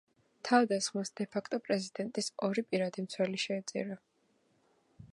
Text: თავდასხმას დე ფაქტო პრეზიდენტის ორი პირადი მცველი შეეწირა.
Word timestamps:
თავდასხმას 0.47 1.11
დე 1.19 1.27
ფაქტო 1.35 1.59
პრეზიდენტის 1.67 2.31
ორი 2.49 2.65
პირადი 2.73 3.07
მცველი 3.09 3.45
შეეწირა. 3.47 4.03